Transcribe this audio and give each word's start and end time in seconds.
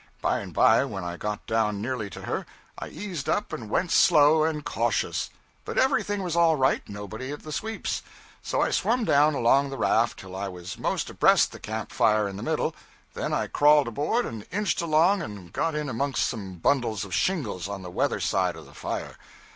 By 0.19 0.39
and 0.39 0.51
by, 0.51 0.83
when 0.83 1.03
I 1.03 1.15
got 1.15 1.45
down 1.45 1.79
nearly 1.79 2.09
to 2.09 2.23
her, 2.23 2.47
I 2.75 2.87
eased 2.87 3.29
up 3.29 3.53
and 3.53 3.69
went 3.69 3.91
slow 3.91 4.43
and 4.43 4.65
cautious. 4.65 5.29
But 5.63 5.77
everything 5.77 6.23
was 6.23 6.35
all 6.35 6.55
right 6.55 6.81
nobody 6.89 7.31
at 7.31 7.43
the 7.43 7.51
sweeps. 7.51 8.01
So 8.41 8.61
I 8.63 8.71
swum 8.71 9.03
down 9.05 9.35
along 9.35 9.69
the 9.69 9.77
raft 9.77 10.17
till 10.17 10.35
I 10.35 10.47
was 10.47 10.79
most 10.79 11.11
abreast 11.11 11.51
the 11.51 11.59
camp 11.59 11.91
fire 11.91 12.27
in 12.27 12.35
the 12.35 12.41
middle, 12.41 12.75
then 13.13 13.31
I 13.31 13.45
crawled 13.45 13.89
aboard 13.89 14.25
and 14.25 14.43
inched 14.51 14.81
along 14.81 15.21
and 15.21 15.53
got 15.53 15.75
in 15.75 15.87
amongst 15.87 16.25
some 16.27 16.55
bundles 16.55 17.05
of 17.05 17.13
shingles 17.13 17.69
on 17.69 17.83
the 17.83 17.91
weather 17.91 18.19
side 18.19 18.55
of 18.55 18.65
the 18.65 18.73
fire. 18.73 19.19